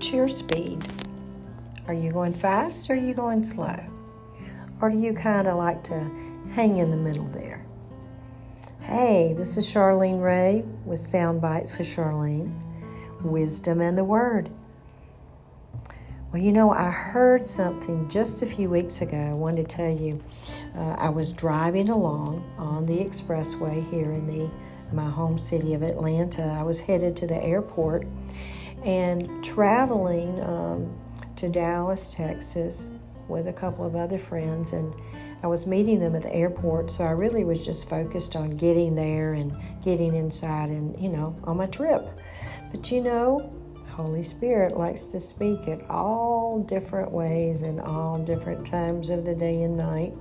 Your 0.00 0.28
speed? 0.28 0.86
Are 1.86 1.92
you 1.92 2.12
going 2.12 2.32
fast 2.32 2.88
or 2.88 2.94
are 2.94 2.96
you 2.96 3.12
going 3.12 3.42
slow? 3.42 3.76
Or 4.80 4.88
do 4.88 4.96
you 4.96 5.12
kind 5.12 5.46
of 5.46 5.58
like 5.58 5.82
to 5.84 6.10
hang 6.54 6.78
in 6.78 6.90
the 6.90 6.96
middle 6.96 7.26
there? 7.26 7.66
Hey, 8.80 9.34
this 9.36 9.58
is 9.58 9.66
Charleen 9.66 10.22
Ray 10.22 10.64
with 10.86 10.98
Sound 10.98 11.42
Bites 11.42 11.76
with 11.76 11.88
Charleen 11.88 12.58
Wisdom 13.22 13.82
and 13.82 13.98
the 13.98 14.04
Word. 14.04 14.48
Well, 16.32 16.40
you 16.40 16.52
know, 16.52 16.70
I 16.70 16.90
heard 16.90 17.46
something 17.46 18.08
just 18.08 18.40
a 18.40 18.46
few 18.46 18.70
weeks 18.70 19.02
ago. 19.02 19.18
I 19.18 19.34
wanted 19.34 19.68
to 19.68 19.76
tell 19.76 19.92
you. 19.92 20.22
Uh, 20.74 20.94
I 20.98 21.10
was 21.10 21.32
driving 21.32 21.90
along 21.90 22.48
on 22.56 22.86
the 22.86 22.98
expressway 22.98 23.86
here 23.90 24.12
in 24.12 24.26
the 24.26 24.50
my 24.90 25.04
home 25.04 25.36
city 25.36 25.74
of 25.74 25.82
Atlanta. 25.82 26.44
I 26.58 26.62
was 26.62 26.80
headed 26.80 27.14
to 27.16 27.26
the 27.26 27.42
airport 27.44 28.06
and 28.84 29.44
traveling 29.44 30.40
um, 30.42 30.96
to 31.36 31.48
Dallas, 31.48 32.14
Texas, 32.14 32.90
with 33.28 33.46
a 33.46 33.52
couple 33.52 33.84
of 33.84 33.94
other 33.94 34.18
friends, 34.18 34.72
and 34.72 34.94
I 35.42 35.46
was 35.46 35.66
meeting 35.66 36.00
them 36.00 36.14
at 36.14 36.22
the 36.22 36.34
airport. 36.34 36.90
So 36.90 37.04
I 37.04 37.10
really 37.10 37.44
was 37.44 37.64
just 37.64 37.88
focused 37.88 38.34
on 38.36 38.50
getting 38.50 38.94
there 38.94 39.34
and 39.34 39.52
getting 39.82 40.16
inside, 40.16 40.70
and 40.70 40.98
you 40.98 41.08
know, 41.08 41.36
on 41.44 41.56
my 41.56 41.66
trip. 41.66 42.08
But 42.70 42.90
you 42.90 43.02
know, 43.02 43.52
Holy 43.90 44.22
Spirit 44.22 44.76
likes 44.76 45.06
to 45.06 45.20
speak 45.20 45.68
at 45.68 45.88
all 45.90 46.60
different 46.60 47.10
ways 47.10 47.62
and 47.62 47.80
all 47.80 48.18
different 48.18 48.64
times 48.64 49.10
of 49.10 49.24
the 49.24 49.34
day 49.34 49.62
and 49.62 49.76
night. 49.76 50.14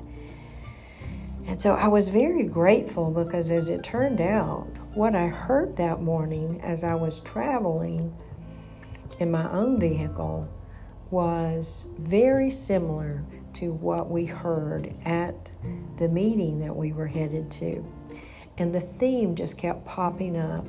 And 1.48 1.62
so 1.62 1.74
I 1.76 1.88
was 1.88 2.10
very 2.10 2.44
grateful 2.44 3.12
because, 3.12 3.52
as 3.52 3.70
it 3.70 3.84
turned 3.84 4.20
out, 4.20 4.68
what 4.94 5.16
I 5.16 5.28
heard 5.28 5.78
that 5.78 6.02
morning 6.02 6.60
as 6.62 6.84
I 6.84 6.96
was 6.96 7.22
traveling 7.22 8.14
in 9.20 9.32
my 9.32 9.50
own 9.52 9.80
vehicle 9.80 10.50
was 11.10 11.88
very 12.00 12.50
similar 12.50 13.24
to 13.54 13.74
what 13.74 14.10
we 14.10 14.26
heard 14.26 14.96
at 15.06 15.52
the 15.98 16.10
meeting 16.10 16.60
that 16.60 16.76
we 16.76 16.92
were 16.92 17.08
headed 17.08 17.50
to. 17.50 17.86
And 18.58 18.74
the 18.74 18.82
theme 18.82 19.36
just 19.36 19.58
kept 19.58 19.86
popping 19.86 20.38
up. 20.38 20.66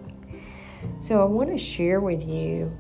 So 1.01 1.21
I 1.21 1.25
want 1.25 1.51
to 1.51 1.59
share 1.59 2.01
with 2.01 2.27
you 2.27 2.77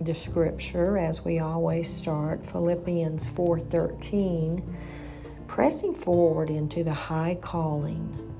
the 0.00 0.14
scripture 0.14 0.98
as 0.98 1.24
we 1.24 1.38
always 1.38 1.88
start 1.88 2.44
Philippians 2.44 3.26
4:13 3.26 4.62
pressing 5.46 5.94
forward 5.94 6.48
into 6.48 6.82
the 6.82 6.92
high 6.92 7.36
calling 7.40 8.30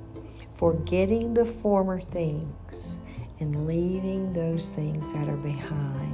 forgetting 0.60 1.32
the 1.32 1.44
former 1.44 1.98
things 1.98 2.98
and 3.40 3.66
leaving 3.66 4.30
those 4.32 4.68
things 4.68 5.10
that 5.14 5.26
are 5.26 5.36
behind 5.38 6.09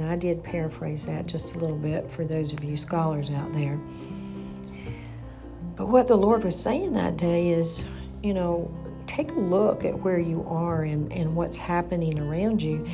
now, 0.00 0.10
I 0.10 0.16
did 0.16 0.42
paraphrase 0.42 1.04
that 1.04 1.26
just 1.26 1.56
a 1.56 1.58
little 1.58 1.76
bit 1.76 2.10
for 2.10 2.24
those 2.24 2.54
of 2.54 2.64
you 2.64 2.74
scholars 2.74 3.30
out 3.30 3.52
there. 3.52 3.78
But 5.76 5.88
what 5.88 6.06
the 6.06 6.16
Lord 6.16 6.42
was 6.42 6.58
saying 6.58 6.94
that 6.94 7.18
day 7.18 7.50
is, 7.50 7.84
you 8.22 8.32
know, 8.32 8.72
take 9.06 9.30
a 9.32 9.38
look 9.38 9.84
at 9.84 10.00
where 10.00 10.18
you 10.18 10.42
are 10.48 10.84
and, 10.84 11.12
and 11.12 11.36
what's 11.36 11.58
happening 11.58 12.18
around 12.18 12.62
you. 12.62 12.86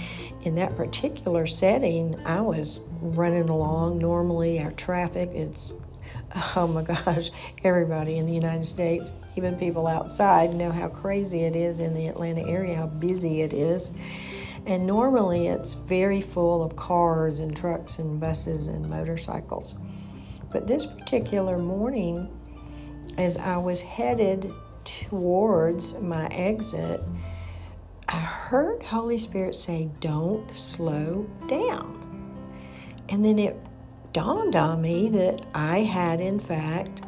In 0.43 0.57
that 0.57 0.77
particular 0.77 1.47
setting, 1.47 2.19
I 2.27 2.41
was 2.41 2.81
running 3.01 3.49
along. 3.49 3.99
Normally, 3.99 4.59
our 4.61 4.73
traffic, 4.73 5.31
it's, 5.33 5.75
oh 6.57 6.67
my 6.67 6.83
gosh, 6.83 7.31
everybody 7.63 8.19
in 8.19 8.27
the 8.27 8.35
United 8.35 8.67
States, 8.67 9.13
even 9.37 9.57
people 9.57 9.87
outside, 9.87 10.53
know 10.55 10.73
how 10.73 10.89
crazy 10.89 11.43
it 11.43 11.55
is 11.55 11.79
in 11.79 11.95
the 11.95 12.09
Atlanta 12.09 12.45
area, 12.49 12.75
how 12.75 12.89
busy 12.89 13.43
it 13.43 13.53
is. 13.53 13.95
And 14.67 14.85
normally 14.85 15.47
it's 15.47 15.75
very 15.75 16.21
full 16.21 16.61
of 16.61 16.75
cars 16.75 17.39
and 17.39 17.57
trucks 17.57 18.01
and 18.01 18.19
buses 18.19 18.67
and 18.67 18.91
motorcycles. 18.91 19.79
But 20.51 20.67
this 20.67 20.87
particular 20.87 21.57
morning, 21.57 22.29
as 23.17 23.37
I 23.37 23.59
was 23.59 23.81
headed 23.81 24.53
towards 24.83 25.95
my 26.01 26.27
exit, 26.33 27.01
I 28.09 28.19
heard 28.19 28.83
Holy 28.83 29.19
Spirit 29.19 29.55
say, 29.55 29.89
Don't 30.01 30.51
slow 30.53 31.31
down. 31.47 32.03
And 33.09 33.25
then 33.25 33.39
it 33.39 33.57
dawned 34.13 34.57
on 34.57 34.83
me 34.83 35.09
that 35.11 35.47
I 35.55 35.81
had, 35.81 36.21
in 36.21 36.41
fact, 36.41 37.03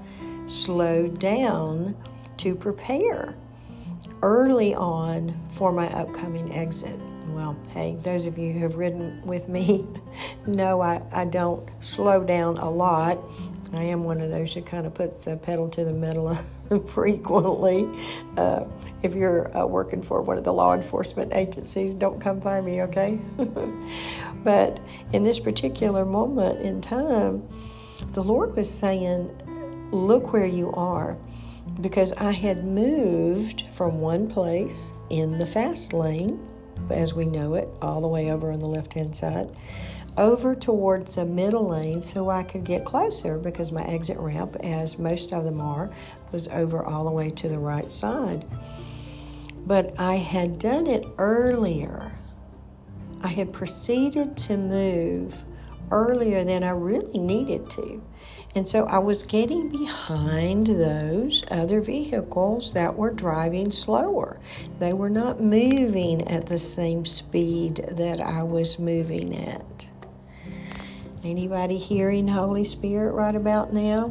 slowed 0.46 1.18
down 1.18 1.96
to 2.36 2.54
prepare 2.54 3.34
early 4.22 4.76
on 4.76 5.36
for 5.48 5.72
my 5.72 5.88
upcoming 5.88 6.54
exit 6.54 7.00
well, 7.38 7.56
hey, 7.72 7.96
those 8.02 8.26
of 8.26 8.36
you 8.36 8.50
who 8.50 8.58
have 8.58 8.74
ridden 8.74 9.22
with 9.24 9.48
me 9.48 9.86
know 10.48 10.80
I, 10.80 11.00
I 11.12 11.24
don't 11.24 11.68
slow 11.78 12.24
down 12.24 12.58
a 12.58 12.68
lot. 12.68 13.16
I 13.72 13.84
am 13.84 14.02
one 14.02 14.20
of 14.20 14.28
those 14.28 14.52
who 14.52 14.60
kind 14.60 14.88
of 14.88 14.94
puts 14.94 15.24
the 15.24 15.36
pedal 15.36 15.68
to 15.68 15.84
the 15.84 15.92
metal 15.92 16.36
frequently. 16.88 17.88
Uh, 18.36 18.64
if 19.04 19.14
you're 19.14 19.56
uh, 19.56 19.64
working 19.64 20.02
for 20.02 20.20
one 20.20 20.36
of 20.36 20.42
the 20.42 20.52
law 20.52 20.74
enforcement 20.74 21.32
agencies, 21.32 21.94
don't 21.94 22.20
come 22.20 22.40
find 22.40 22.66
me, 22.66 22.82
okay? 22.82 23.20
but 24.42 24.80
in 25.12 25.22
this 25.22 25.38
particular 25.38 26.04
moment 26.04 26.60
in 26.60 26.80
time, 26.80 27.48
the 28.14 28.22
Lord 28.24 28.56
was 28.56 28.68
saying, 28.68 29.30
Look 29.92 30.32
where 30.32 30.44
you 30.44 30.72
are. 30.72 31.16
Because 31.80 32.12
I 32.14 32.32
had 32.32 32.64
moved 32.64 33.62
from 33.72 34.00
one 34.00 34.28
place 34.28 34.92
in 35.08 35.38
the 35.38 35.46
fast 35.46 35.92
lane 35.92 36.44
as 36.90 37.14
we 37.14 37.24
know 37.24 37.54
it, 37.54 37.68
all 37.82 38.00
the 38.00 38.08
way 38.08 38.30
over 38.30 38.50
on 38.50 38.60
the 38.60 38.66
left 38.68 38.94
hand 38.94 39.16
side, 39.16 39.48
over 40.16 40.54
towards 40.54 41.14
the 41.14 41.24
middle 41.24 41.68
lane 41.68 42.02
so 42.02 42.28
I 42.28 42.42
could 42.42 42.64
get 42.64 42.84
closer 42.84 43.38
because 43.38 43.70
my 43.70 43.84
exit 43.84 44.18
ramp, 44.18 44.56
as 44.60 44.98
most 44.98 45.32
of 45.32 45.44
them 45.44 45.60
are, 45.60 45.90
was 46.32 46.48
over 46.48 46.84
all 46.84 47.04
the 47.04 47.10
way 47.10 47.30
to 47.30 47.48
the 47.48 47.58
right 47.58 47.90
side. 47.90 48.44
But 49.66 49.98
I 49.98 50.16
had 50.16 50.58
done 50.58 50.86
it 50.86 51.06
earlier. 51.18 52.10
I 53.22 53.28
had 53.28 53.52
proceeded 53.52 54.36
to 54.38 54.56
move 54.56 55.44
earlier 55.90 56.44
than 56.44 56.62
I 56.64 56.70
really 56.70 57.18
needed 57.18 57.70
to. 57.70 58.02
And 58.54 58.68
so 58.68 58.86
I 58.86 58.98
was 58.98 59.22
getting 59.22 59.68
behind 59.68 60.66
those 60.66 61.44
other 61.50 61.80
vehicles 61.80 62.72
that 62.72 62.96
were 62.96 63.10
driving 63.10 63.70
slower. 63.70 64.40
They 64.78 64.92
were 64.92 65.10
not 65.10 65.40
moving 65.40 66.26
at 66.28 66.46
the 66.46 66.58
same 66.58 67.04
speed 67.04 67.84
that 67.92 68.20
I 68.20 68.42
was 68.42 68.78
moving 68.78 69.36
at. 69.36 69.90
Anybody 71.24 71.76
hearing 71.76 72.26
Holy 72.26 72.64
Spirit 72.64 73.12
right 73.12 73.34
about 73.34 73.72
now? 73.72 74.08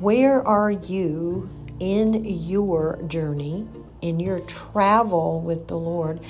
Where 0.00 0.46
are 0.46 0.72
you 0.72 1.48
in 1.80 2.24
your 2.24 3.00
journey, 3.06 3.66
in 4.02 4.20
your 4.20 4.40
travel 4.40 5.40
with 5.40 5.68
the 5.68 5.78
Lord? 5.78 6.20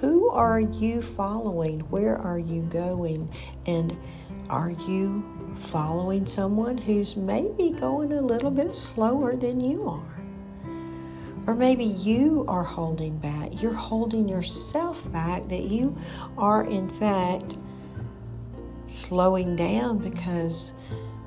Who 0.00 0.30
are 0.30 0.60
you 0.60 1.02
following? 1.02 1.80
Where 1.90 2.14
are 2.20 2.38
you 2.38 2.62
going? 2.62 3.28
And 3.66 3.98
are 4.48 4.70
you 4.70 5.24
following 5.56 6.24
someone 6.24 6.78
who's 6.78 7.16
maybe 7.16 7.70
going 7.70 8.12
a 8.12 8.20
little 8.20 8.52
bit 8.52 8.76
slower 8.76 9.34
than 9.34 9.60
you 9.60 9.88
are? 9.88 10.22
Or 11.48 11.54
maybe 11.56 11.84
you 11.84 12.44
are 12.46 12.62
holding 12.62 13.18
back. 13.18 13.60
You're 13.60 13.72
holding 13.72 14.28
yourself 14.28 15.10
back, 15.10 15.48
that 15.48 15.62
you 15.62 15.92
are, 16.36 16.62
in 16.62 16.88
fact, 16.88 17.56
slowing 18.86 19.56
down 19.56 19.98
because 19.98 20.74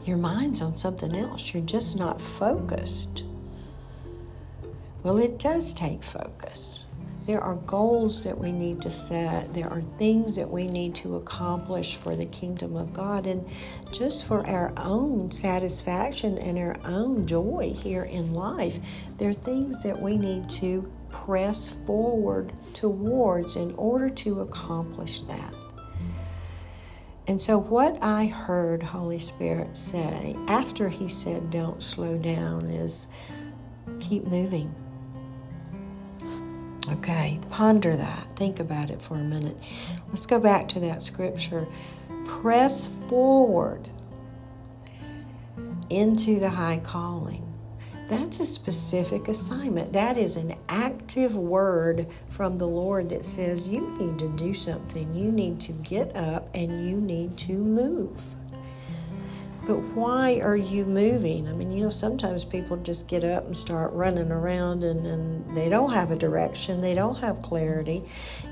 your 0.05 0.17
mind's 0.17 0.61
on 0.61 0.77
something 0.77 1.13
else. 1.13 1.53
You're 1.53 1.63
just 1.63 1.97
not 1.97 2.21
focused. 2.21 3.25
Well, 5.03 5.17
it 5.17 5.39
does 5.39 5.73
take 5.73 6.03
focus. 6.03 6.85
There 7.31 7.41
are 7.41 7.55
goals 7.55 8.25
that 8.25 8.37
we 8.37 8.51
need 8.51 8.81
to 8.81 8.91
set. 8.91 9.53
There 9.53 9.69
are 9.69 9.83
things 9.97 10.35
that 10.35 10.51
we 10.51 10.67
need 10.67 10.93
to 10.95 11.15
accomplish 11.15 11.95
for 11.95 12.13
the 12.13 12.25
kingdom 12.25 12.75
of 12.75 12.91
God 12.91 13.25
and 13.25 13.47
just 13.89 14.25
for 14.25 14.45
our 14.45 14.73
own 14.75 15.31
satisfaction 15.31 16.37
and 16.39 16.57
our 16.57 16.75
own 16.83 17.25
joy 17.25 17.71
here 17.73 18.03
in 18.03 18.33
life. 18.33 18.79
There 19.17 19.29
are 19.29 19.33
things 19.33 19.81
that 19.83 19.97
we 19.97 20.17
need 20.17 20.49
to 20.59 20.91
press 21.09 21.69
forward 21.85 22.51
towards 22.73 23.55
in 23.55 23.73
order 23.75 24.09
to 24.09 24.41
accomplish 24.41 25.21
that. 25.21 25.53
And 27.27 27.41
so, 27.41 27.57
what 27.57 27.97
I 28.03 28.25
heard 28.25 28.83
Holy 28.83 29.19
Spirit 29.19 29.77
say 29.77 30.35
after 30.49 30.89
He 30.89 31.07
said, 31.07 31.49
Don't 31.49 31.81
slow 31.81 32.17
down, 32.17 32.69
is 32.69 33.07
keep 34.01 34.25
moving 34.25 34.75
Okay, 36.89 37.39
ponder 37.49 37.95
that. 37.95 38.27
Think 38.35 38.59
about 38.59 38.89
it 38.89 39.01
for 39.01 39.15
a 39.15 39.23
minute. 39.23 39.57
Let's 40.09 40.25
go 40.25 40.39
back 40.39 40.67
to 40.69 40.79
that 40.81 41.03
scripture. 41.03 41.67
Press 42.25 42.89
forward 43.07 43.89
into 45.89 46.39
the 46.39 46.49
high 46.49 46.79
calling. 46.83 47.47
That's 48.07 48.41
a 48.41 48.45
specific 48.45 49.29
assignment. 49.29 49.93
That 49.93 50.17
is 50.17 50.35
an 50.35 50.55
active 50.67 51.35
word 51.35 52.07
from 52.27 52.57
the 52.57 52.67
Lord 52.67 53.09
that 53.09 53.23
says 53.23 53.69
you 53.69 53.87
need 53.97 54.19
to 54.19 54.27
do 54.35 54.53
something. 54.53 55.13
You 55.15 55.31
need 55.31 55.61
to 55.61 55.71
get 55.71 56.15
up 56.15 56.49
and 56.53 56.87
you 56.87 56.97
need 56.97 57.37
to 57.37 57.53
move. 57.53 58.21
But 59.67 59.79
why 59.93 60.39
are 60.41 60.57
you 60.57 60.85
moving? 60.85 61.47
I 61.47 61.53
mean, 61.53 61.71
you 61.71 61.83
know, 61.83 61.91
sometimes 61.91 62.43
people 62.43 62.77
just 62.77 63.07
get 63.07 63.23
up 63.23 63.45
and 63.45 63.55
start 63.55 63.93
running 63.93 64.31
around 64.31 64.83
and, 64.83 65.05
and 65.05 65.55
they 65.55 65.69
don't 65.69 65.93
have 65.93 66.09
a 66.09 66.15
direction, 66.15 66.81
they 66.81 66.95
don't 66.95 67.15
have 67.15 67.43
clarity. 67.43 68.03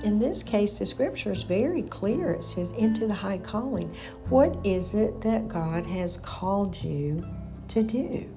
In 0.04 0.20
this 0.20 0.44
case, 0.44 0.78
the 0.78 0.86
scripture 0.86 1.32
is 1.32 1.44
very 1.44 1.82
clear. 1.82 2.32
It 2.32 2.44
says, 2.44 2.72
into 2.74 3.08
the 3.08 3.14
high 3.14 3.40
calling. 3.40 3.94
What 4.30 4.56
is 4.64 4.94
it 4.94 5.20
that 5.22 5.48
God 5.48 5.84
has 5.88 6.18
called 6.18 6.82
you 6.84 7.28
to 7.70 7.82
do? 7.82 8.30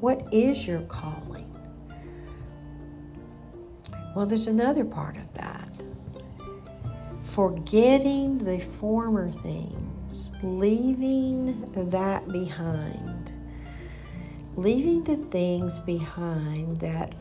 What 0.00 0.26
is 0.32 0.66
your 0.66 0.80
calling? 0.82 1.48
Well, 4.16 4.24
there's 4.24 4.46
another 4.46 4.84
part 4.84 5.18
of 5.18 5.32
that. 5.34 5.68
Forgetting 7.22 8.38
the 8.38 8.58
former 8.58 9.30
things 9.30 9.81
leaving 10.42 11.62
that 11.72 12.28
behind. 12.30 13.32
Leaving 14.56 15.02
the 15.04 15.16
things 15.16 15.78
behind 15.78 16.78
that 16.80 17.14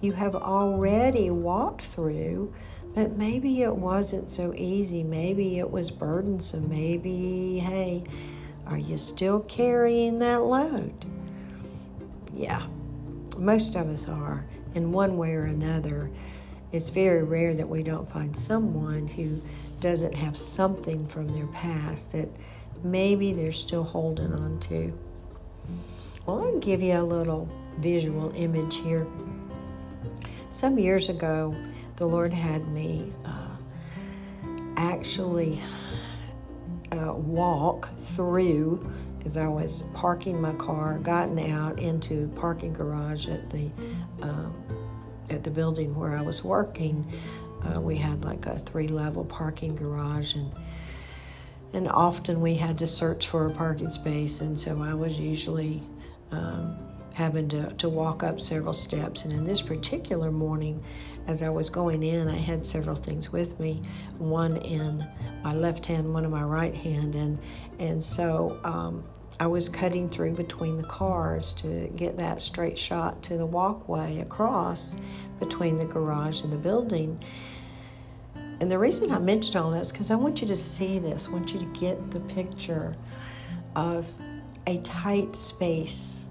you 0.00 0.12
have 0.12 0.36
already 0.36 1.30
walked 1.30 1.82
through, 1.82 2.52
but 2.94 3.16
maybe 3.16 3.62
it 3.62 3.74
wasn't 3.74 4.30
so 4.30 4.54
easy. 4.54 5.02
Maybe 5.02 5.58
it 5.58 5.68
was 5.68 5.90
burdensome. 5.90 6.68
Maybe, 6.68 7.58
hey, 7.58 8.04
are 8.66 8.78
you 8.78 8.96
still 8.98 9.40
carrying 9.40 10.20
that 10.20 10.42
load? 10.42 10.94
Yeah, 12.32 12.66
most 13.36 13.74
of 13.74 13.88
us 13.88 14.08
are 14.08 14.44
in 14.74 14.92
one 14.92 15.16
way 15.16 15.34
or 15.34 15.44
another. 15.44 16.10
It's 16.70 16.90
very 16.90 17.24
rare 17.24 17.54
that 17.54 17.68
we 17.68 17.82
don't 17.82 18.08
find 18.08 18.36
someone 18.36 19.08
who 19.08 19.40
doesn't 19.80 20.14
have 20.14 20.36
something 20.36 21.06
from 21.06 21.28
their 21.28 21.46
past 21.48 22.12
that 22.12 22.28
maybe 22.82 23.32
they're 23.32 23.52
still 23.52 23.84
holding 23.84 24.32
on 24.32 24.58
to. 24.60 24.92
Well, 26.26 26.42
I'll 26.42 26.58
give 26.58 26.82
you 26.82 26.94
a 26.94 27.02
little 27.02 27.48
visual 27.78 28.32
image 28.34 28.76
here. 28.76 29.06
Some 30.50 30.78
years 30.78 31.08
ago, 31.08 31.54
the 31.96 32.06
Lord 32.06 32.32
had 32.32 32.66
me 32.68 33.12
uh, 33.24 33.56
actually 34.76 35.60
uh, 36.92 37.14
walk 37.14 37.88
through 37.98 38.90
as 39.24 39.36
I 39.36 39.48
was 39.48 39.84
parking 39.94 40.40
my 40.40 40.54
car, 40.54 40.98
gotten 40.98 41.38
out 41.50 41.78
into 41.78 42.28
parking 42.36 42.72
garage 42.72 43.28
at 43.28 43.50
the 43.50 43.68
um, 44.22 44.54
at 45.28 45.44
the 45.44 45.50
building 45.50 45.94
where 45.94 46.16
I 46.16 46.22
was 46.22 46.44
working. 46.44 47.04
Uh, 47.64 47.80
we 47.80 47.96
had 47.96 48.24
like 48.24 48.46
a 48.46 48.58
three 48.58 48.88
level 48.88 49.24
parking 49.24 49.76
garage 49.76 50.34
and 50.34 50.52
and 51.72 51.88
often 51.88 52.40
we 52.40 52.54
had 52.54 52.78
to 52.78 52.86
search 52.86 53.28
for 53.28 53.46
a 53.46 53.50
parking 53.50 53.90
space. 53.90 54.40
And 54.40 54.58
so 54.58 54.80
I 54.82 54.94
was 54.94 55.18
usually 55.18 55.82
um, 56.30 56.78
having 57.12 57.48
to, 57.50 57.72
to 57.74 57.88
walk 57.90 58.22
up 58.22 58.40
several 58.40 58.72
steps. 58.72 59.24
And 59.24 59.32
in 59.32 59.44
this 59.44 59.60
particular 59.60 60.30
morning 60.30 60.82
as 61.26 61.42
I 61.42 61.50
was 61.50 61.68
going 61.68 62.02
in 62.02 62.26
I 62.28 62.38
had 62.38 62.64
several 62.64 62.96
things 62.96 63.30
with 63.30 63.60
me. 63.60 63.82
One 64.16 64.56
in 64.56 65.06
my 65.42 65.52
left 65.52 65.84
hand 65.86 66.12
one 66.12 66.24
in 66.24 66.30
my 66.30 66.42
right 66.42 66.74
hand. 66.74 67.14
And 67.14 67.38
and 67.78 68.02
so 68.02 68.58
um, 68.64 69.04
I 69.38 69.46
was 69.46 69.68
cutting 69.68 70.08
through 70.08 70.34
between 70.34 70.78
the 70.78 70.88
cars 70.88 71.52
to 71.54 71.92
get 71.94 72.16
that 72.16 72.42
straight 72.42 72.78
shot 72.78 73.22
to 73.24 73.36
the 73.36 73.46
walkway 73.46 74.20
across 74.20 74.96
between 75.38 75.78
the 75.78 75.84
garage 75.84 76.42
and 76.42 76.52
the 76.52 76.56
building 76.56 77.18
and 78.60 78.70
the 78.70 78.78
reason 78.78 79.12
I 79.12 79.18
mentioned 79.18 79.56
all 79.56 79.70
that 79.70 79.82
is 79.82 79.92
because 79.92 80.10
I 80.10 80.16
want 80.16 80.42
you 80.42 80.48
to 80.48 80.56
see 80.56 80.98
this. 80.98 81.28
I 81.28 81.30
want 81.30 81.52
you 81.52 81.60
to 81.60 81.66
get 81.66 82.10
the 82.10 82.20
picture 82.20 82.94
of 83.76 84.12
a 84.66 84.78
tight 84.78 85.36
space. 85.36 86.24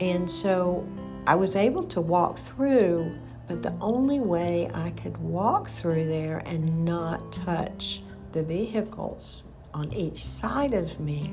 And 0.00 0.30
so 0.30 0.86
I 1.26 1.34
was 1.34 1.56
able 1.56 1.84
to 1.84 2.00
walk 2.00 2.38
through, 2.38 3.12
but 3.48 3.62
the 3.62 3.72
only 3.80 4.20
way 4.20 4.70
I 4.74 4.90
could 4.90 5.16
walk 5.16 5.68
through 5.68 6.06
there 6.06 6.42
and 6.44 6.84
not 6.84 7.32
touch 7.32 8.02
the 8.32 8.42
vehicles 8.42 9.44
on 9.72 9.92
each 9.94 10.22
side 10.22 10.74
of 10.74 11.00
me 11.00 11.32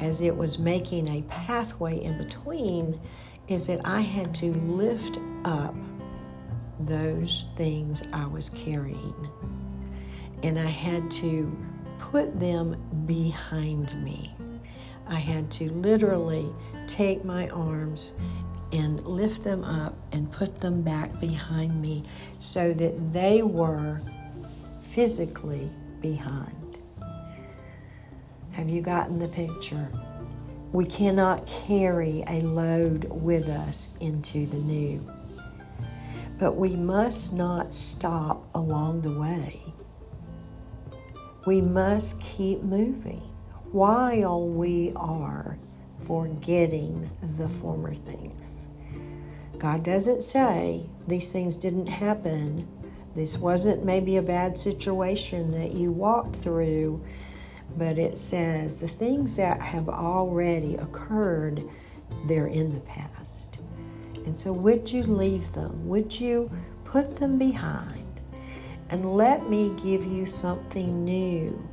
as 0.00 0.20
it 0.20 0.36
was 0.36 0.58
making 0.58 1.08
a 1.08 1.22
pathway 1.22 2.02
in 2.02 2.18
between 2.18 3.00
is 3.48 3.66
that 3.68 3.80
I 3.86 4.00
had 4.00 4.34
to 4.36 4.52
lift 4.52 5.18
up 5.44 5.74
those 6.80 7.44
things 7.56 8.02
I 8.12 8.26
was 8.26 8.50
carrying. 8.50 9.28
And 10.42 10.58
I 10.58 10.66
had 10.66 11.10
to 11.12 11.56
put 11.98 12.38
them 12.38 12.76
behind 13.06 13.94
me. 14.02 14.34
I 15.08 15.16
had 15.16 15.50
to 15.52 15.70
literally 15.72 16.52
take 16.86 17.24
my 17.24 17.48
arms 17.50 18.12
and 18.72 19.04
lift 19.06 19.44
them 19.44 19.62
up 19.64 19.94
and 20.12 20.30
put 20.32 20.60
them 20.60 20.82
back 20.82 21.20
behind 21.20 21.80
me 21.80 22.02
so 22.38 22.72
that 22.72 23.12
they 23.12 23.42
were 23.42 24.00
physically 24.82 25.70
behind. 26.00 26.78
Have 28.52 28.68
you 28.68 28.82
gotten 28.82 29.18
the 29.18 29.28
picture? 29.28 29.88
We 30.72 30.86
cannot 30.86 31.46
carry 31.46 32.24
a 32.28 32.40
load 32.40 33.04
with 33.10 33.48
us 33.48 33.90
into 34.00 34.46
the 34.46 34.58
new. 34.58 35.06
But 36.38 36.56
we 36.56 36.76
must 36.76 37.32
not 37.32 37.72
stop 37.72 38.48
along 38.54 39.02
the 39.02 39.12
way. 39.18 39.62
We 41.46 41.60
must 41.60 42.20
keep 42.20 42.62
moving 42.62 43.22
while 43.72 44.46
we 44.48 44.92
are 44.96 45.56
forgetting 46.06 47.10
the 47.36 47.48
former 47.48 47.94
things. 47.94 48.68
God 49.58 49.82
doesn't 49.82 50.22
say 50.22 50.88
these 51.06 51.32
things 51.32 51.56
didn't 51.56 51.86
happen. 51.86 52.68
This 53.14 53.38
wasn't 53.38 53.84
maybe 53.84 54.16
a 54.16 54.22
bad 54.22 54.58
situation 54.58 55.50
that 55.52 55.72
you 55.72 55.92
walked 55.92 56.36
through, 56.36 57.02
but 57.76 57.98
it 57.98 58.18
says 58.18 58.80
the 58.80 58.88
things 58.88 59.36
that 59.36 59.62
have 59.62 59.88
already 59.88 60.76
occurred, 60.76 61.64
they're 62.26 62.46
in 62.46 62.70
the 62.70 62.80
past. 62.80 63.41
And 64.24 64.36
so, 64.36 64.52
would 64.52 64.90
you 64.90 65.02
leave 65.02 65.52
them? 65.52 65.88
Would 65.88 66.20
you 66.20 66.50
put 66.84 67.16
them 67.16 67.38
behind? 67.38 68.20
And 68.88 69.14
let 69.14 69.48
me 69.48 69.72
give 69.82 70.04
you 70.04 70.26
something 70.26 71.04
new 71.04 71.68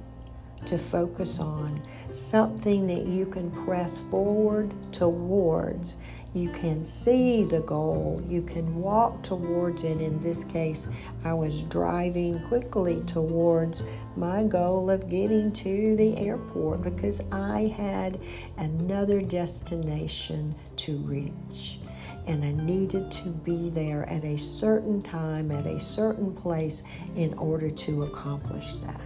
to 0.66 0.78
focus 0.78 1.40
on, 1.40 1.82
something 2.12 2.86
that 2.88 3.06
you 3.06 3.26
can 3.26 3.52
press 3.66 4.00
forward 4.00 4.74
towards. 4.92 5.96
You 6.34 6.50
can 6.50 6.84
see 6.84 7.44
the 7.44 7.62
goal, 7.62 8.22
you 8.26 8.42
can 8.42 8.80
walk 8.80 9.24
towards 9.24 9.84
it. 9.84 10.00
In 10.00 10.20
this 10.20 10.44
case, 10.44 10.88
I 11.24 11.34
was 11.34 11.64
driving 11.64 12.40
quickly 12.48 13.02
towards 13.02 13.84
my 14.16 14.44
goal 14.44 14.90
of 14.90 15.10
getting 15.10 15.52
to 15.54 15.96
the 15.96 16.18
airport 16.18 16.84
because 16.84 17.22
I 17.32 17.74
had 17.76 18.20
another 18.58 19.22
destination 19.22 20.56
to 20.78 20.98
reach 20.98 21.80
and 22.28 22.44
I 22.44 22.52
needed 22.52 23.12
to 23.12 23.30
be 23.30 23.70
there 23.70 24.08
at 24.10 24.24
a 24.24 24.38
certain 24.38 25.02
time, 25.02 25.52
at 25.52 25.66
a 25.66 25.80
certain 25.80 26.34
place, 26.34 26.84
in 27.16 27.34
order 27.38 27.70
to 27.70 28.04
accomplish 28.04 28.78
that. 28.80 29.02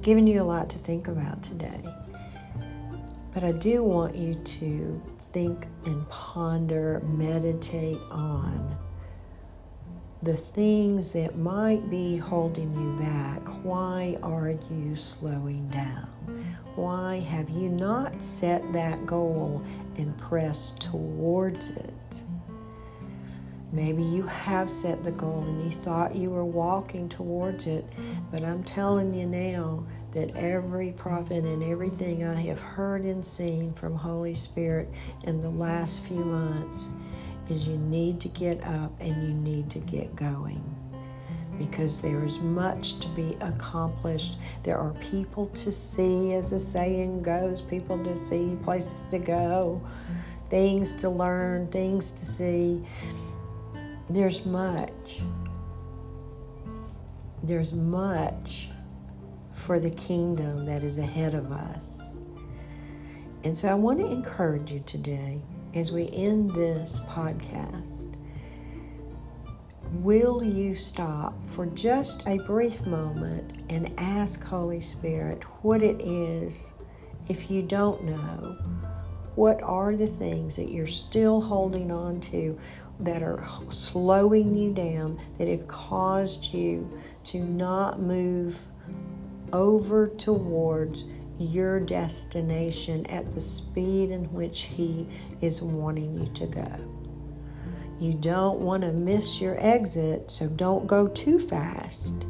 Giving 0.00 0.26
you 0.26 0.42
a 0.42 0.44
lot 0.44 0.68
to 0.70 0.78
think 0.78 1.08
about 1.08 1.42
today. 1.42 1.82
But 3.32 3.42
I 3.42 3.52
do 3.52 3.82
want 3.82 4.14
you 4.14 4.34
to 4.34 5.02
think 5.32 5.66
and 5.86 6.08
ponder, 6.08 7.00
meditate 7.04 7.98
on 8.10 8.76
the 10.24 10.36
things 10.36 11.12
that 11.12 11.36
might 11.36 11.90
be 11.90 12.16
holding 12.16 12.74
you 12.74 13.04
back. 13.04 13.46
Why 13.62 14.16
are 14.22 14.54
you 14.70 14.94
slowing 14.94 15.68
down? 15.68 16.08
Why 16.76 17.18
have 17.20 17.50
you 17.50 17.68
not 17.68 18.22
set 18.22 18.72
that 18.72 19.04
goal 19.04 19.62
and 19.96 20.16
pressed 20.16 20.80
towards 20.80 21.70
it? 21.70 22.22
Maybe 23.70 24.02
you 24.02 24.22
have 24.22 24.70
set 24.70 25.02
the 25.02 25.10
goal 25.10 25.40
and 25.42 25.64
you 25.64 25.78
thought 25.78 26.16
you 26.16 26.30
were 26.30 26.44
walking 26.44 27.08
towards 27.08 27.66
it, 27.66 27.84
but 28.30 28.42
I'm 28.44 28.64
telling 28.64 29.12
you 29.12 29.26
now 29.26 29.84
that 30.12 30.34
every 30.36 30.92
prophet 30.92 31.44
and 31.44 31.62
everything 31.62 32.24
I 32.24 32.40
have 32.42 32.60
heard 32.60 33.04
and 33.04 33.24
seen 33.24 33.74
from 33.74 33.94
Holy 33.94 34.34
Spirit 34.34 34.88
in 35.24 35.38
the 35.38 35.50
last 35.50 36.04
few 36.04 36.24
months 36.24 36.92
is 37.48 37.68
you 37.68 37.76
need 37.76 38.20
to 38.20 38.28
get 38.28 38.62
up 38.64 38.92
and 39.00 39.26
you 39.26 39.34
need 39.34 39.70
to 39.70 39.78
get 39.80 40.14
going. 40.16 40.62
because 41.58 42.00
there 42.02 42.24
is 42.24 42.38
much 42.40 42.98
to 43.00 43.08
be 43.08 43.36
accomplished. 43.40 44.38
There 44.62 44.78
are 44.78 44.92
people 44.94 45.46
to 45.48 45.70
see, 45.70 46.34
as 46.34 46.50
the 46.50 46.60
saying 46.60 47.22
goes, 47.22 47.62
people 47.62 48.02
to 48.04 48.16
see, 48.16 48.56
places 48.62 49.06
to 49.06 49.18
go, 49.18 49.80
things 50.50 50.94
to 50.96 51.08
learn, 51.08 51.68
things 51.68 52.10
to 52.12 52.26
see. 52.26 52.82
There's 54.10 54.44
much. 54.44 55.22
There's 57.42 57.72
much 57.72 58.68
for 59.52 59.78
the 59.78 59.90
kingdom 59.90 60.66
that 60.66 60.82
is 60.82 60.98
ahead 60.98 61.34
of 61.34 61.52
us. 61.52 62.12
And 63.44 63.56
so 63.56 63.68
I 63.68 63.74
want 63.74 63.98
to 64.00 64.06
encourage 64.10 64.72
you 64.72 64.80
today 64.80 65.42
as 65.74 65.92
we 65.92 66.08
end 66.12 66.50
this 66.54 67.00
podcast 67.08 68.14
Will 70.02 70.42
you 70.42 70.74
stop 70.74 71.34
for 71.46 71.66
just 71.66 72.26
a 72.26 72.38
brief 72.38 72.84
moment 72.84 73.62
and 73.70 73.94
ask 73.96 74.42
Holy 74.42 74.80
Spirit 74.80 75.44
what 75.62 75.82
it 75.82 76.02
is 76.02 76.74
if 77.28 77.48
you 77.50 77.62
don't 77.62 78.02
know? 78.04 78.56
What 79.36 79.62
are 79.62 79.94
the 79.94 80.08
things 80.08 80.56
that 80.56 80.70
you're 80.70 80.88
still 80.88 81.40
holding 81.40 81.92
on 81.92 82.20
to 82.22 82.58
that 83.00 83.22
are 83.22 83.42
slowing 83.70 84.54
you 84.54 84.72
down, 84.72 85.18
that 85.38 85.46
have 85.48 85.68
caused 85.68 86.52
you 86.52 86.90
to 87.24 87.38
not 87.38 88.00
move 88.00 88.66
over 89.52 90.08
towards 90.08 91.04
your 91.38 91.80
destination 91.80 93.06
at 93.06 93.32
the 93.32 93.40
speed 93.40 94.10
in 94.10 94.24
which 94.32 94.62
He 94.62 95.08
is 95.40 95.62
wanting 95.62 96.18
you 96.18 96.26
to 96.34 96.46
go? 96.46 96.94
You 98.00 98.12
don't 98.14 98.60
want 98.60 98.82
to 98.82 98.92
miss 98.92 99.40
your 99.40 99.56
exit, 99.58 100.30
so 100.30 100.48
don't 100.48 100.86
go 100.86 101.08
too 101.08 101.38
fast. 101.38 102.26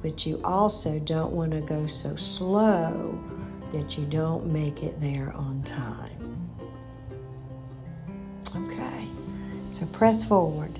But 0.00 0.26
you 0.26 0.40
also 0.44 0.98
don't 1.00 1.32
want 1.32 1.52
to 1.52 1.60
go 1.60 1.86
so 1.86 2.16
slow 2.16 3.20
that 3.72 3.98
you 3.98 4.04
don't 4.04 4.46
make 4.46 4.82
it 4.82 5.00
there 5.00 5.32
on 5.32 5.62
time. 5.64 6.50
Okay, 8.54 9.06
so 9.70 9.86
press 9.86 10.24
forward. 10.24 10.78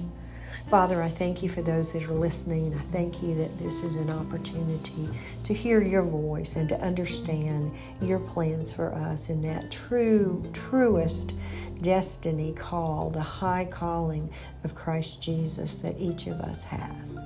Father, 0.70 1.02
I 1.02 1.08
thank 1.08 1.42
you 1.42 1.50
for 1.50 1.60
those 1.60 1.92
that 1.92 2.08
are 2.08 2.14
listening. 2.14 2.74
I 2.74 2.78
thank 2.92 3.22
you 3.22 3.34
that 3.34 3.58
this 3.58 3.82
is 3.82 3.96
an 3.96 4.08
opportunity 4.08 5.08
to 5.44 5.52
hear 5.52 5.82
your 5.82 6.02
voice 6.02 6.56
and 6.56 6.66
to 6.70 6.80
understand 6.80 7.72
your 8.00 8.18
plans 8.18 8.72
for 8.72 8.90
us 8.92 9.28
in 9.28 9.42
that 9.42 9.70
true, 9.70 10.42
truest 10.54 11.34
destiny 11.82 12.52
call, 12.52 13.10
the 13.10 13.20
high 13.20 13.66
calling 13.66 14.30
of 14.64 14.74
Christ 14.74 15.20
Jesus 15.20 15.76
that 15.78 15.98
each 15.98 16.26
of 16.26 16.40
us 16.40 16.62
has. 16.62 17.22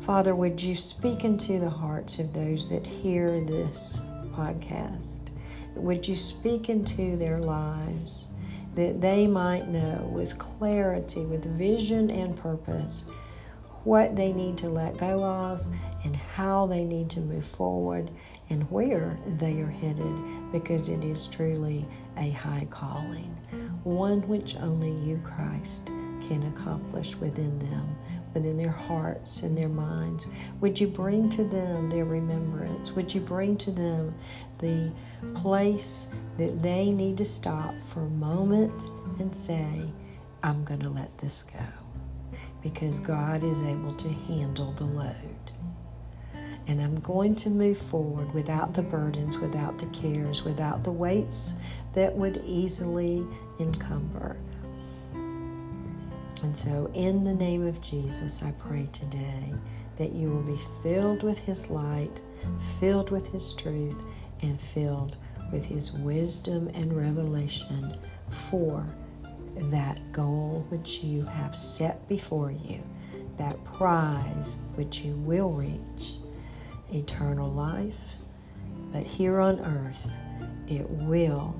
Father, 0.00 0.34
would 0.34 0.60
you 0.60 0.74
speak 0.74 1.24
into 1.24 1.58
the 1.58 1.68
hearts 1.68 2.18
of 2.18 2.32
those 2.32 2.70
that 2.70 2.86
hear 2.86 3.42
this 3.42 4.00
podcast? 4.32 5.28
Would 5.76 6.08
you 6.08 6.16
speak 6.16 6.70
into 6.70 7.16
their 7.16 7.38
lives? 7.38 8.24
That 8.74 9.00
they 9.00 9.26
might 9.26 9.68
know 9.68 10.08
with 10.12 10.38
clarity, 10.38 11.24
with 11.26 11.44
vision 11.44 12.10
and 12.10 12.36
purpose, 12.36 13.04
what 13.84 14.14
they 14.14 14.32
need 14.32 14.58
to 14.58 14.68
let 14.68 14.98
go 14.98 15.24
of 15.24 15.64
and 16.04 16.14
how 16.14 16.66
they 16.66 16.84
need 16.84 17.08
to 17.10 17.20
move 17.20 17.44
forward 17.44 18.10
and 18.50 18.70
where 18.70 19.18
they 19.26 19.60
are 19.60 19.70
headed 19.70 20.20
because 20.52 20.88
it 20.88 21.02
is 21.02 21.26
truly 21.28 21.86
a 22.18 22.30
high 22.30 22.66
calling, 22.70 23.34
one 23.84 24.20
which 24.28 24.56
only 24.56 24.92
you, 24.92 25.18
Christ, 25.24 25.86
can 25.86 26.44
accomplish 26.54 27.16
within 27.16 27.58
them, 27.58 27.96
within 28.34 28.56
their 28.56 28.70
hearts 28.70 29.42
and 29.42 29.56
their 29.56 29.68
minds. 29.68 30.26
Would 30.60 30.80
you 30.80 30.86
bring 30.86 31.28
to 31.30 31.44
them 31.44 31.90
their 31.90 32.04
remembrance? 32.04 32.92
Would 32.92 33.14
you 33.14 33.20
bring 33.20 33.56
to 33.58 33.70
them 33.70 34.14
the 34.58 34.92
place 35.34 36.06
that 36.38 36.62
they 36.62 36.90
need 36.90 37.16
to 37.18 37.24
stop 37.24 37.74
for 37.92 38.00
a 38.00 38.10
moment 38.10 38.82
and 39.18 39.34
say, 39.34 39.82
I'm 40.42 40.64
going 40.64 40.80
to 40.80 40.90
let 40.90 41.16
this 41.18 41.42
go? 41.42 41.64
Because 42.62 42.98
God 42.98 43.42
is 43.42 43.62
able 43.62 43.94
to 43.94 44.08
handle 44.08 44.72
the 44.72 44.84
load. 44.84 45.16
And 46.66 46.80
I'm 46.80 47.00
going 47.00 47.34
to 47.36 47.50
move 47.50 47.78
forward 47.78 48.32
without 48.32 48.74
the 48.74 48.82
burdens, 48.82 49.38
without 49.38 49.78
the 49.78 49.86
cares, 49.86 50.44
without 50.44 50.84
the 50.84 50.92
weights 50.92 51.54
that 51.94 52.14
would 52.14 52.42
easily 52.46 53.26
encumber. 53.58 54.36
And 56.42 56.56
so, 56.56 56.90
in 56.94 57.22
the 57.22 57.34
name 57.34 57.66
of 57.66 57.82
Jesus, 57.82 58.42
I 58.42 58.52
pray 58.52 58.86
today 58.92 59.52
that 59.96 60.12
you 60.12 60.30
will 60.30 60.42
be 60.42 60.58
filled 60.82 61.22
with 61.22 61.38
His 61.38 61.68
light, 61.68 62.22
filled 62.78 63.10
with 63.10 63.26
His 63.26 63.52
truth, 63.52 64.02
and 64.42 64.58
filled 64.58 65.18
with 65.52 65.64
His 65.64 65.92
wisdom 65.92 66.68
and 66.74 66.96
revelation 66.96 67.96
for 68.50 68.86
that 69.54 70.12
goal 70.12 70.64
which 70.70 71.00
you 71.00 71.24
have 71.24 71.54
set 71.54 72.08
before 72.08 72.50
you, 72.50 72.80
that 73.36 73.62
prize 73.64 74.60
which 74.76 75.00
you 75.02 75.12
will 75.16 75.52
reach, 75.52 76.14
eternal 76.92 77.50
life. 77.50 78.16
But 78.92 79.02
here 79.02 79.40
on 79.40 79.60
earth, 79.60 80.08
it 80.68 80.88
will 80.88 81.54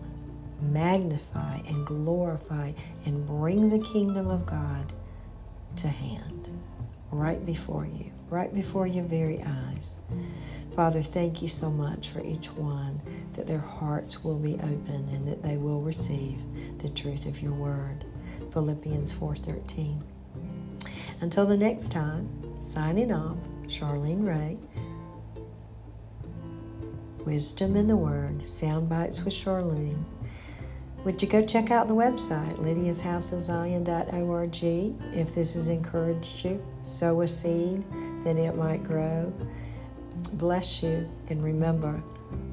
magnify 0.62 1.60
and 1.66 1.84
glorify 1.84 2.72
and 3.04 3.26
bring 3.26 3.70
the 3.70 3.84
kingdom 3.92 4.28
of 4.28 4.46
God 4.46 4.92
to 5.76 5.88
hand 5.88 6.48
right 7.10 7.44
before 7.44 7.86
you, 7.86 8.10
right 8.28 8.52
before 8.52 8.86
your 8.86 9.04
very 9.04 9.42
eyes. 9.42 9.98
Father, 10.76 11.02
thank 11.02 11.42
you 11.42 11.48
so 11.48 11.70
much 11.70 12.08
for 12.08 12.24
each 12.24 12.46
one 12.52 13.02
that 13.32 13.46
their 13.46 13.58
hearts 13.58 14.22
will 14.22 14.38
be 14.38 14.54
open 14.54 15.08
and 15.12 15.26
that 15.26 15.42
they 15.42 15.56
will 15.56 15.80
receive 15.80 16.38
the 16.78 16.88
truth 16.88 17.26
of 17.26 17.42
your 17.42 17.52
word. 17.52 18.04
Philippians 18.52 19.12
4:13. 19.12 20.02
Until 21.20 21.46
the 21.46 21.56
next 21.56 21.90
time, 21.92 22.28
signing 22.60 23.12
off, 23.12 23.36
Charleen 23.66 24.24
Ray. 24.24 24.58
Wisdom 27.26 27.76
in 27.76 27.86
the 27.86 27.96
Word, 27.96 28.46
Sound 28.46 28.88
Bites 28.88 29.22
with 29.22 29.34
Charleen. 29.34 30.02
Would 31.04 31.22
you 31.22 31.28
go 31.28 31.44
check 31.44 31.70
out 31.70 31.88
the 31.88 31.94
website, 31.94 32.56
lydiashouseofzion.org? 32.58 34.64
If 35.18 35.34
this 35.34 35.54
has 35.54 35.68
encouraged 35.68 36.44
you, 36.44 36.62
sow 36.82 37.22
a 37.22 37.26
seed 37.26 37.84
that 38.22 38.36
it 38.36 38.54
might 38.54 38.84
grow. 38.84 39.32
Bless 40.34 40.82
you, 40.82 41.08
and 41.28 41.42
remember, 41.42 42.02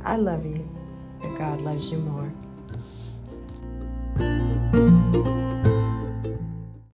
I 0.06 0.16
love 0.16 0.46
you, 0.46 0.66
and 1.24 1.38
God 1.38 1.62
loves 1.62 1.90
you 1.90 1.98
more. 1.98 2.32